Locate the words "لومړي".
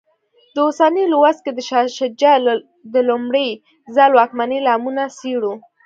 3.09-3.49